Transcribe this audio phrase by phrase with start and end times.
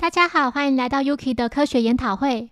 [0.00, 2.50] 大家好，欢迎来到 Yuki 的科学研讨会。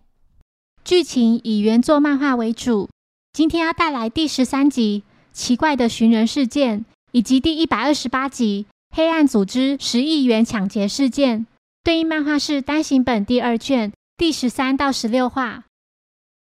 [0.85, 2.89] 剧情以原作漫画为主，
[3.33, 6.81] 今天要带来第十三集《奇怪的寻人事件》，
[7.13, 11.41] 以及第一百二十八集《黑暗组织十亿元抢劫事件》。
[11.85, 15.63] 对应漫画是单行本第二卷第十三到十六话。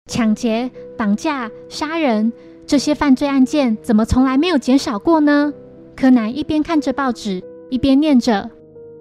[0.09, 2.32] 抢劫、绑架、杀人，
[2.66, 5.52] 这些犯罪案件怎么从来没有减少过呢？
[5.93, 8.50] 柯南一边看着报纸，一边念着。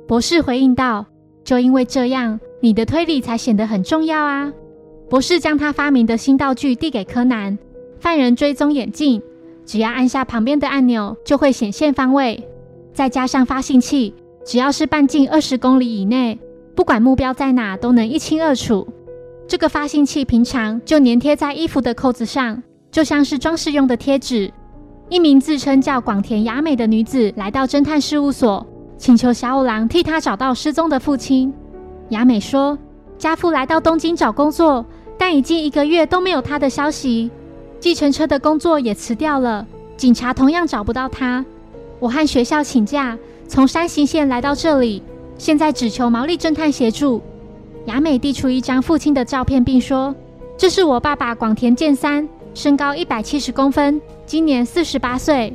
[0.09, 1.07] 博士回应道
[1.45, 4.53] ：“就因为这样，你的推理才显得很重要啊。”
[5.09, 7.59] 博士将他发明的新道具递给柯南
[8.01, 9.23] ：“犯人追踪眼镜，
[9.67, 12.43] 只要按下旁边的按钮，就会显现方位。
[12.93, 16.39] 再加上发信器，只要是半径二十公里以内，
[16.75, 18.89] 不管目标在哪，都能一清二楚。
[19.47, 24.51] 这个发信器平常就粘贴在衣服的扣子上，就像是装饰用的贴纸。”
[25.11, 31.53] 一名自称叫广田雅美的女子来到侦探事务所，请求小五郎替他找到失踪的父亲。
[32.11, 32.79] 雅美说，
[33.19, 34.85] 家父来到东京找工作，
[35.19, 37.31] 但已经一个月都没有他的消息，
[37.81, 39.67] 计程车的工作也辞掉了。
[39.97, 41.45] 警察同样找不到他。
[41.99, 45.03] 我和学校请假，从山形县来到这里，
[45.39, 47.21] 现在只求毛利侦探协助。
[47.87, 50.15] 雅美递出一张父亲的照片，并说
[50.57, 55.53] ：“这是我爸爸广田健三。”身高一百七十公分，今年四十八岁。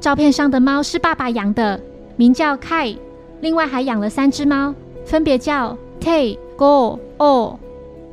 [0.00, 1.80] 照片上的猫是爸爸养的，
[2.22, 2.96] 名叫 Kai。
[3.40, 4.72] 另外还养了三只猫，
[5.04, 7.58] 分别叫 Tay、Go、O。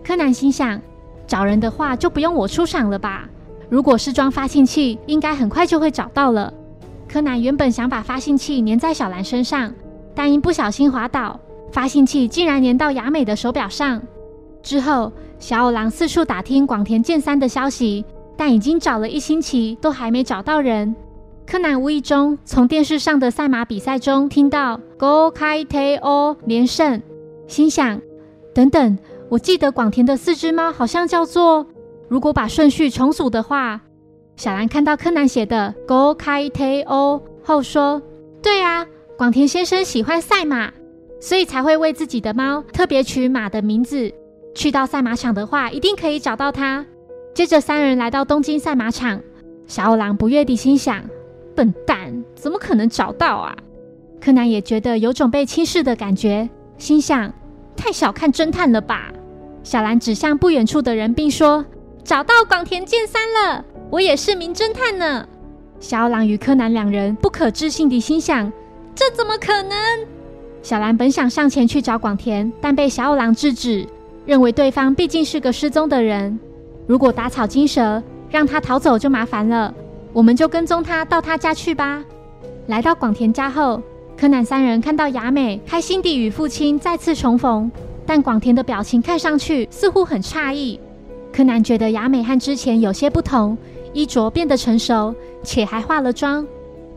[0.04, 0.82] 柯南心想，
[1.28, 3.30] 找人的话就不用我出场了吧？
[3.70, 6.52] 如果是装发信器，应该很快就会找到了。
[7.08, 9.72] 柯南原本想把发信器粘在小兰身上，
[10.16, 11.40] 但因不小心滑倒，
[11.72, 14.02] 发信器竟然粘到雅美的手表上。
[14.64, 18.04] 之后，小五郎四处打听广田健三的消息。
[18.36, 20.96] 但已经找了一星期，都还没找到人。
[21.50, 27.02] 柯南无意中从电视上的赛马比赛中听到 “Go Kite O” 连胜，
[27.48, 28.00] 心想：
[28.54, 31.66] 等等，我记得广田的四只猫好像叫做……
[32.08, 33.82] 如果把顺序重组的话，
[34.36, 38.00] 小兰看到柯南写的 “Go Kite O” 后说
[38.44, 38.86] ：“对啊，
[39.18, 40.72] 广田先生喜欢赛马，
[41.20, 44.14] 所以才会为自己的猫特别取马的名字。
[44.54, 46.86] 去到赛马场的话，一定可以找到它。”
[47.34, 49.20] 接着，三人来到东京赛马场。
[49.66, 51.04] 小五郎不悦地心想
[51.60, 53.54] ：“笨蛋，怎么可能找到啊？”
[54.22, 57.34] 柯南也觉得有种被轻视的感觉，心想
[57.76, 59.12] ：“太小看侦探了吧？”
[59.62, 61.66] 小兰指向不远处的人，并说
[62.02, 65.28] ：“找到广田健三了，我也是名侦探呢。”
[65.82, 68.50] 小五郎与柯南两人不可置信地心想
[68.96, 69.78] ：“这怎么可能？”
[70.64, 73.86] 小兰本想上前去找广田，但被小五郎制止，
[74.26, 76.40] 认为对方毕竟是个失踪的人。
[76.88, 79.74] 如果打草惊蛇，让他逃走就麻烦了。
[80.14, 82.04] 我们就跟踪他到他家去吧。
[82.68, 83.82] 来到广田家后，
[84.18, 87.72] 柯南三人看到雅美开心地与父亲再次重逢，
[88.06, 90.80] 但广田的表情看上去似乎很诧异。
[91.32, 93.58] 柯南觉得雅美和之前有些不同，
[93.94, 96.46] 衣着变得成熟，且还化了妆。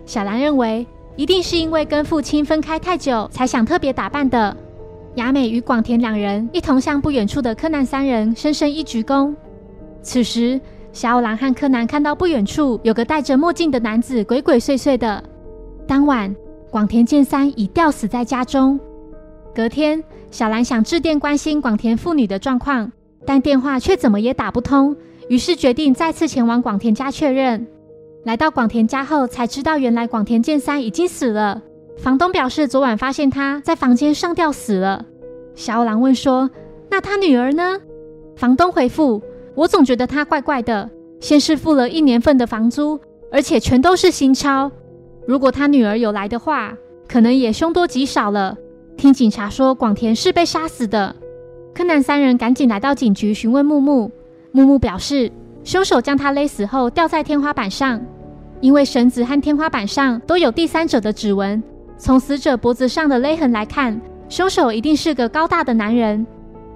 [0.05, 0.87] 小兰认为
[1.17, 4.57] 一定是因为跟父亲分开太久，才想特别打扮的。
[5.17, 9.35] 雅美与广田两人一同向不远处的柯南三人深深一鞠躬。
[10.03, 10.59] 此时，
[10.93, 15.23] 小五郎和柯南看到不远处有个戴着墨镜的男子鬼鬼祟祟的。
[15.87, 16.35] 当晚，
[16.71, 18.79] 广田健三已吊死在家中。
[19.55, 22.93] 隔天，小兰想致电关心广田父女的状况，
[23.27, 24.95] 但电话却怎么也打不通，
[25.29, 27.67] 于是决定再次前往广田家确认。
[28.25, 31.61] 来到广田家后，才知道原来广田健三已经死了。
[31.97, 35.05] 房东表示，昨晚发现他在房间上吊死了。
[35.55, 36.51] 小五郎问说
[36.91, 37.81] ：“那他女儿呢？”
[38.37, 39.23] 房东回复。
[39.55, 40.89] 我总觉得他怪怪的。
[41.21, 42.99] 先是付了一年份的房租，
[43.31, 44.69] 而且全都是新钞。
[45.25, 46.77] 如果他女儿有来的话，
[47.07, 48.57] 可能也凶多吉少了。
[48.97, 51.15] 听警察说，广田是被杀死的。
[51.73, 54.11] 柯南三人赶紧来到警局询问木木。
[54.51, 55.31] 木木表示，
[55.63, 58.05] 凶手将他勒死后吊在天花板上，
[58.61, 61.63] 因为绳子和天花板上都有第三者的指纹。
[61.97, 66.27] 从死者脖子上的勒痕来看，凶手一定是个高大的男人。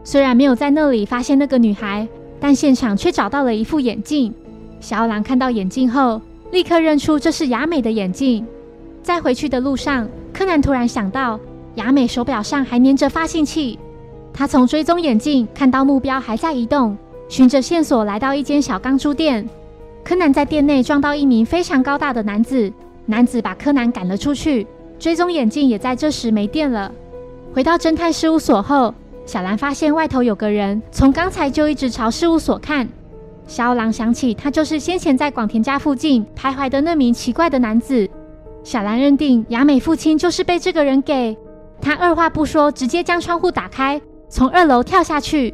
[0.05, 2.07] 虽然没有在那里发现那个女孩。
[2.41, 4.33] 但现场却找到了一副眼镜。
[4.81, 6.21] 小狼看到眼镜后，
[6.53, 8.47] 立刻认出这是雅美的眼镜。
[9.03, 11.39] 在回去的路上，柯南突然想到，
[11.77, 13.79] 雅美手表上还粘着发信器。
[14.33, 16.97] 他从追踪眼镜看到目标还在移动，
[17.29, 19.49] 循着线索来到一间小钢珠店。
[20.05, 22.71] 柯南在店内撞到一名非常高大的男子，
[23.07, 24.67] 男子把柯南赶了出去。
[24.99, 26.93] 追踪眼镜也在这时没电了。
[27.55, 28.95] 回到侦探事务所后。
[29.27, 32.89] 小兰发现外头有个人，从刚才就一直朝事务所看。
[33.49, 38.09] 小狼想起他就是先前在广田家附近徘徊的那名奇怪的男子。
[38.63, 41.37] 小兰认定雅美父亲就是被这个人给……
[41.81, 45.53] 他二话不说，直接将窗户打开，从二楼跳下去。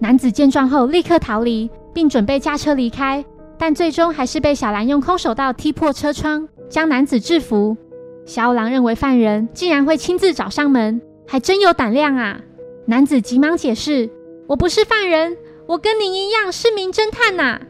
[0.00, 3.24] 男子见状后，立刻逃离，并准备驾车离开，
[3.58, 7.76] 但最终还是被小兰用空手道踢破车窗，将男子制服。
[8.24, 12.40] 小五郎认为犯人竟然会亲自找上门，还真有胆量啊！
[12.88, 14.08] 男子急忙解释
[14.48, 15.36] ：“我不是犯人，
[15.66, 17.60] 我跟您一样是名侦探呐。”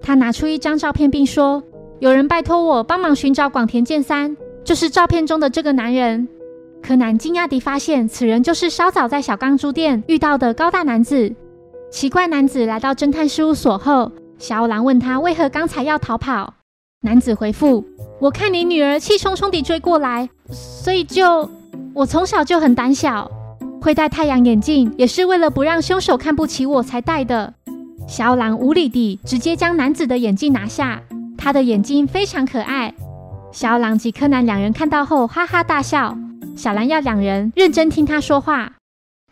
[0.00, 1.60] 他拿出一张照片，并说
[1.98, 6.28] ：“有人拜托我帮忙寻找广田健三，就是照片中的这个男人。”
[6.80, 11.34] 柯南惊讶地发现，此人就是稍早在小钢珠店遇到的高大男子。
[11.90, 16.54] 奇怪男子来到侦探事务所后，小五郎问他为何刚才要逃跑。
[17.02, 17.84] 男子回复
[18.22, 21.50] ：“我看你女儿气冲冲地追过来，所以就……
[21.92, 23.28] 我从小就很胆小，
[23.80, 27.54] 会戴太阳眼镜也是为了不让凶手看不起我才戴的。”
[28.06, 31.00] 小狼无理地直接将男子的眼镜拿下，
[31.38, 32.92] 他的眼睛非常可爱。
[33.52, 36.16] 小狼及柯南两人看到后哈哈大笑。
[36.56, 38.72] 小兰要两人认真听他说话。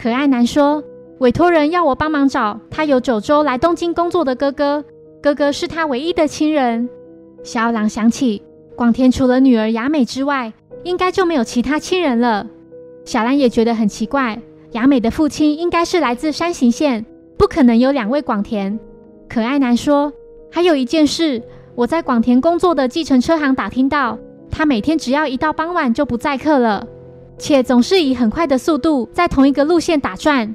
[0.01, 0.83] 可爱男说
[1.19, 4.85] ：“委托人要我帮忙找他由九州来东京工作的哥哥，
[5.21, 6.89] 哥哥是他唯一的亲人。”
[7.43, 8.43] 小狼想起
[8.77, 10.53] 广田除了女儿雅美之外，
[10.85, 12.47] 应该就没有其他亲人了。
[13.09, 14.39] 小兰也觉得很奇怪，
[14.73, 17.07] 雅美的父亲应该是来自山形县，
[17.39, 18.79] 不可能有两位广田。
[19.31, 20.13] 可爱男说
[20.53, 21.43] ：“还有一件事，
[21.75, 24.19] 我在广田工作的计程车行打听到，
[24.51, 26.87] 他每天只要一到傍晚就不载客了，
[27.39, 30.55] 且总是以很快的速度在同一个路线打转。”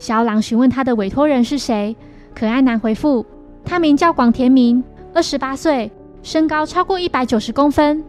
[0.00, 1.94] 小狼询问他的委托人是谁，
[2.34, 3.24] 可爱男回复
[3.64, 4.82] ：“他名叫广田明，
[5.14, 5.88] 二十八岁。”
[6.20, 8.02] 身高超过一百九十公分，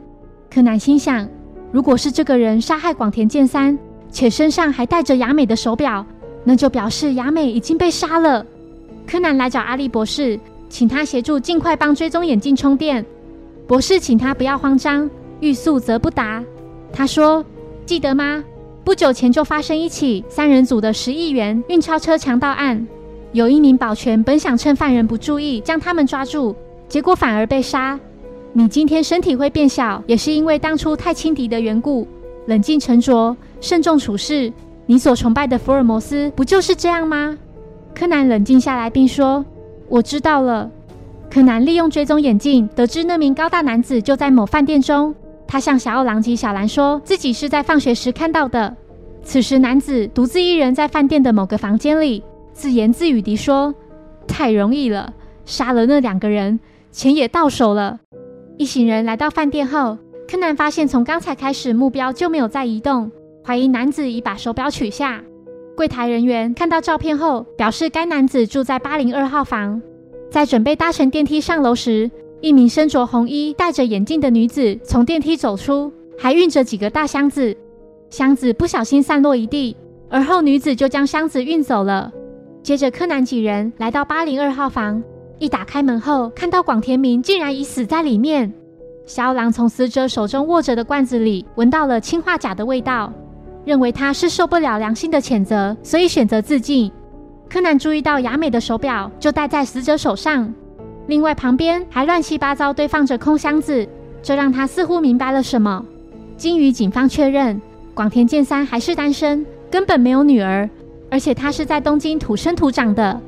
[0.50, 1.30] 柯南心想，
[1.74, 3.76] 如果是这个人杀害广田健三，
[4.12, 6.06] 且身上还带着雅美的手表，
[6.44, 8.46] 那就表示雅美已经被杀了。
[9.08, 10.40] 柯南来找阿笠博士，
[10.70, 13.04] 请他协助尽快帮追踪眼镜充电。
[13.66, 15.10] 博士请他不要慌张，
[15.40, 16.44] 欲速则不达。
[16.94, 17.44] 他说
[17.88, 18.44] ：“记得吗？
[18.84, 22.86] 不久前就发生一起三人组的十亿元运钞车强盗案，
[23.32, 26.56] 有一名保全本想趁犯人不注意将他们抓住。”
[26.88, 28.00] 结果反而被杀。
[28.56, 32.08] 你今天身体会变小，也是因为当初太轻敌的缘故。
[32.46, 34.54] 冷静沉着，慎重处事。
[34.86, 37.36] 你所崇拜的福尔摩斯不就是这样吗？
[37.96, 39.44] 柯南冷静下来，并说
[39.90, 40.70] ：“我知道了。”
[41.32, 45.16] 柯南利用追踪眼镜，得知那名高大男子就在某饭店中。
[45.48, 48.76] 他向小奥郎及小兰说自己是在放学时看到的。
[49.24, 52.24] 此时，男子独自一人在饭店的某个房间里，
[52.54, 53.74] 自言自语地说
[54.28, 55.12] ：“太容易了，
[55.44, 56.60] 杀了那两个人。”
[56.92, 58.00] 钱也到手了。
[58.58, 59.98] 一行人来到饭店后，
[60.28, 63.12] 柯南发现从刚才开始目标就没有再移动，
[63.44, 65.24] 怀疑男子已把手表取下。
[65.76, 69.82] 柜台人员看到照片后，表示该男子住在八零二号房。
[70.30, 72.10] 在准备搭乘电梯上楼时，
[72.42, 77.56] 一名身着红衣、戴着眼镜的女子从电梯走出，还运着几个大箱子。
[78.12, 79.76] 箱子不小心散落一地，
[80.10, 82.12] 而后女子就将箱子运走了。
[82.62, 85.04] 接着，柯南几人来到八零二号房。
[85.44, 88.50] 一打开门后，看到广田明竟然已死在里面。
[89.06, 93.12] 小狼从死者手中握着的罐子里闻到了氰化钾的味道，
[93.66, 96.90] 认为他是受不了良心的谴责，所以选择自尽。
[97.50, 100.50] 柯南注意到雅美的手表就戴在死者手上，
[101.08, 103.86] 另外旁边还乱七八糟堆放着空箱子，
[104.22, 105.86] 这让他似乎明白了什么。
[106.38, 107.62] 经与警方确认，
[107.94, 110.70] 广田健三还是单身，根本没有女儿，
[111.12, 113.20] 而且他是在东京土生土长的。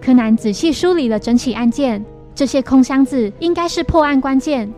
[0.00, 4.72] 柯南仔细梳理了整起案件，这些空箱子应该是破案关键。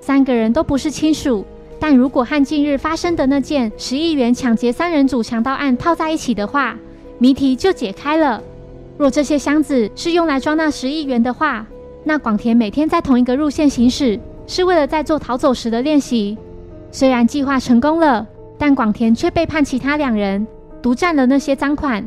[0.00, 1.44] 三个人都不是亲属，
[1.78, 6.76] 但如果和近日发生的那件十亿元抢劫三人组强盗案套在一起的话，
[7.18, 8.42] 谜题就解开了。
[8.96, 11.66] 若这些箱子是用来装那十亿元的话，
[12.04, 16.36] 那广田每天在同一个路线行驶，是为了在做逃走时的练习。
[16.90, 20.46] 虽然计划成功了，但广田却背叛其他两人，
[20.80, 22.06] 独占了那些赃款。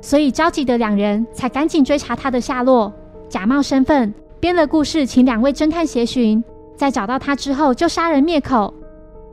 [0.00, 2.92] 所以着急的两人才赶紧追查他的下落，
[3.28, 6.42] 假冒身份编了故事，请两位侦探协寻。
[6.76, 8.72] 在找到他之后，就杀人灭口。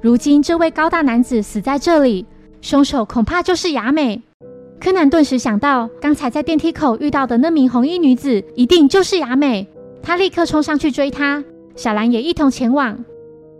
[0.01, 2.25] 如今这位高大男子死在这里，
[2.62, 4.22] 凶手恐怕就是雅美。
[4.79, 9.67] 柯南顿时想到，刚才在电梯口遇到的那名红衣女子，一定就是雅美。
[10.01, 11.43] 他立刻冲上去追她，
[11.75, 12.98] 小兰也一同前往。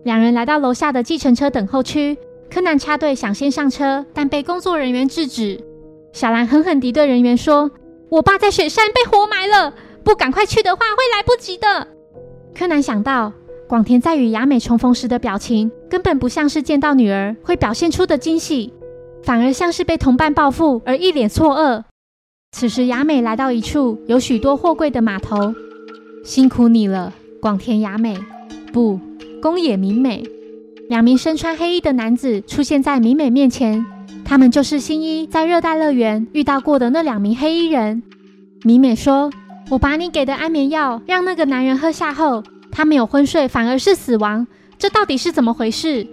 [0.04, 2.18] 两人来到楼下的计程车等候区，
[2.50, 5.60] 柯南插队想先上车，但被工作人员制止。
[6.16, 7.70] 小兰狠狠地对人员说
[8.08, 11.90] ：“我爸在雪山被活埋了，不赶快去的话会来不及的。”
[12.58, 13.34] 柯南想到
[13.68, 18.74] 广田在与雅美重逢时的表情，根本不像是见到女儿会表现出的惊喜，
[19.24, 21.84] 反而像是被同伴报复而一脸错愕。
[22.54, 25.54] 此时，雅美来到一处有许多货柜的码头，
[26.24, 28.18] 辛苦你了，广田雅美。
[28.72, 28.98] 不，
[29.42, 30.24] 宫野明美。
[30.88, 33.86] 两名身穿黑衣的男子出现在明美面前。
[34.26, 38.02] 他们就是新一在热带乐园遇到过的那两名黑衣人。
[38.64, 39.30] 米美说
[39.70, 44.46] ：“我把你给的安眠药让那个男人喝下后，他没有昏睡，反而是死亡，
[44.80, 46.06] 这到底是怎么回事？”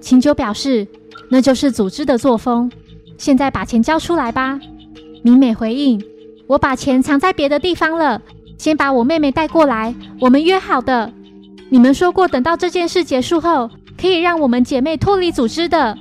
[0.00, 0.88] 秦九表示
[1.30, 2.72] ：“那就是组织的作风。”
[3.18, 4.58] 现在把钱交出来吧。
[5.22, 6.02] 米美回应
[6.48, 8.22] ：“我把钱藏在别的地方了，
[8.56, 9.94] 先把我妹妹带过来。
[10.20, 11.12] 我们约好的，
[11.68, 13.68] 你们说过等到这件事结束后，
[14.00, 15.98] 可以让我们姐妹脱离组织的。”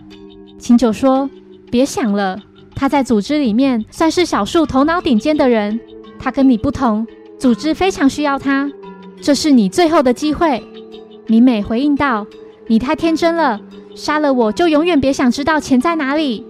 [0.57, 1.29] 秦九说。
[1.69, 2.39] 别想了，
[2.75, 5.79] 他在组织里面算是少数头脑顶尖的人。
[6.19, 7.05] 他跟你不同，
[7.37, 8.71] 组织非常需要他。
[9.21, 10.63] 这是你最后的机会。
[11.27, 12.25] 明美回应道
[12.67, 13.59] ：“你太天真了，
[13.95, 16.43] 杀了我就永远别想知道钱在哪里。”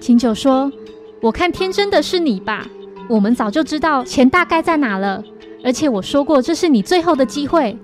[0.00, 0.72] 秦九说
[1.20, 2.66] ：“我看天真的是你吧？
[3.08, 5.22] 我们早就知道钱大概在哪了，
[5.62, 7.78] 而且我说过这是你最后的机会。”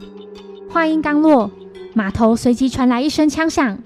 [0.71, 1.51] 话音刚落，
[1.95, 3.79] 码头随即传来一声枪响。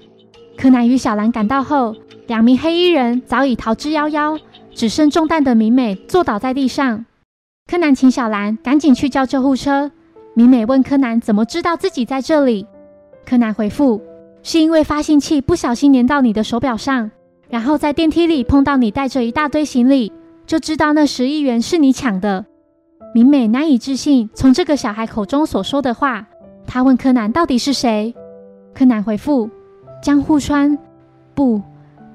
[0.57, 1.95] 柯南与小兰赶到后。
[2.27, 4.39] 两名黑衣人早已逃之夭夭，
[4.73, 7.05] 只剩中弹的明美坐倒在地上。
[7.69, 9.91] 柯南请小兰赶紧去叫救护车。
[10.33, 12.65] 明美问柯南怎么知道自己在这里。
[13.25, 14.01] 柯南回复
[14.43, 17.09] ：“是因为发信器不小心粘到你的手表上，
[17.49, 20.11] 然后在电梯里碰到你带着一大堆行李，
[20.45, 22.45] 就知道那十亿元是你抢的。”
[23.13, 26.27] 明美难以置信从这个小孩口中所说的话。
[26.67, 28.13] 他问柯南到底是谁？
[28.73, 29.49] 柯南回复
[30.03, 30.77] ：“江户川，
[31.35, 31.61] 不。”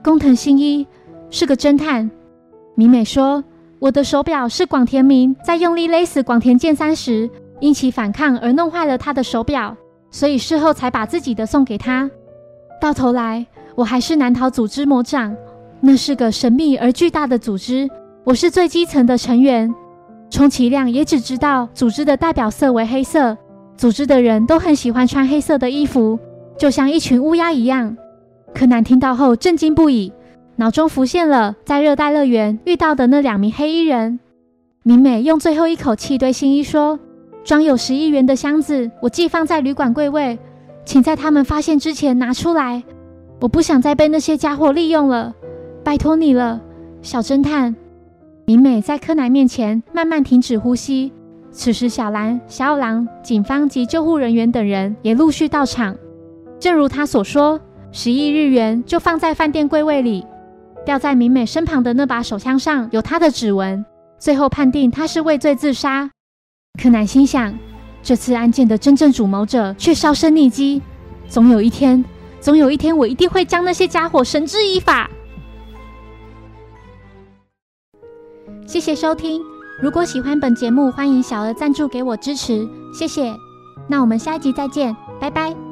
[0.02, 0.87] 工藤新一
[1.28, 2.11] 是个侦探。
[2.75, 3.45] 米美说
[3.78, 7.28] ：“我的手表是广田明在用力勒死广田健三时，
[7.61, 9.76] 因其反抗而弄坏了他的手表，
[10.11, 12.11] 所以事后才把自己的送给他。
[12.80, 15.37] 到头来，我还是难逃组织魔掌。
[15.83, 17.88] 那是个神秘而巨大的组织，
[18.25, 19.75] 我是最基层的成员，
[20.30, 23.37] 充其量也只知道组织的代表色为黑色。
[23.76, 26.19] 组织的人都很喜欢穿黑色的衣服，
[26.59, 27.95] 就像一群乌鸦一样。”
[28.54, 30.12] 柯南听到后震惊不已，
[30.57, 34.21] 脑中浮现了在热带乐园遇到的那两名黑衣人。
[34.83, 36.99] 明美用最后一口气对新一说
[37.45, 40.38] ：“装有十亿元的箱子，我寄放在旅馆柜位，
[40.85, 42.83] 请在他们发现之前拿出来。
[43.40, 45.35] 我不想再被那些家伙利用了，
[45.83, 46.61] 拜托你了，
[47.02, 47.75] 小侦探。”
[48.45, 51.12] 明美在柯南面前慢慢停止呼吸。
[51.52, 55.97] 此时，小兰、小狼、警方及救护人员等人也陆续到场。
[56.59, 57.61] 正如他所说。
[57.93, 60.25] 十亿日元就放在饭店柜位里，
[60.87, 63.85] 掉在明美身旁的那把手枪上有她的指纹，
[64.19, 66.11] 最后判定她是畏罪自杀。
[66.81, 67.53] 柯南心想，
[68.03, 70.81] 这次案件的真正主谋者却销声匿迹，
[71.29, 72.05] 总有一天，
[72.41, 75.11] 总有一天，我一定会将那些家伙绳之以法。
[78.67, 79.43] 谢谢收听，
[79.83, 83.35] 如果喜欢本节目，欢迎小额赞助给我支持，谢谢。
[83.89, 85.70] 那我们下一集再见，拜拜。